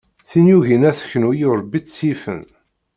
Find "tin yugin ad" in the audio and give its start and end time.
0.29-0.95